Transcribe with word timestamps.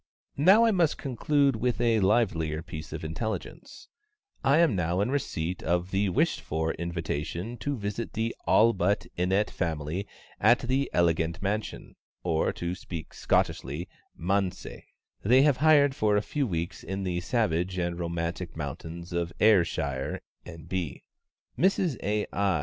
Now 0.37 0.65
I 0.65 0.71
must 0.71 0.97
conclude 0.97 1.55
with 1.57 1.79
a 1.79 1.99
livelier 1.99 2.63
piece 2.63 2.91
of 2.91 3.03
intelligence: 3.03 3.87
I 4.43 4.57
am 4.57 4.75
now 4.75 4.99
in 4.99 5.11
receipt 5.11 5.61
of 5.61 5.91
the 5.91 6.09
wished 6.09 6.41
for 6.41 6.73
invitation 6.73 7.55
to 7.57 7.77
visit 7.77 8.13
the 8.13 8.35
ALLBUTT 8.47 9.05
INNETT 9.15 9.51
family 9.51 10.07
at 10.39 10.57
the 10.61 10.89
elegant 10.91 11.39
mansion 11.43 11.95
(or 12.23 12.51
to 12.51 12.73
speak 12.73 13.13
Scottishly 13.13 13.87
"manse") 14.17 14.65
they 15.21 15.43
have 15.43 15.57
hired 15.57 15.93
for 15.95 16.17
a 16.17 16.23
few 16.23 16.47
weeks 16.47 16.81
in 16.83 17.03
the 17.03 17.19
savage 17.19 17.77
and 17.77 17.99
romantic 17.99 18.57
mountains 18.57 19.13
of 19.13 19.31
Ayrshire, 19.39 20.21
N.B. 20.47 21.03
Mrs 21.59 21.97
A. 22.01 22.25
I. 22.33 22.59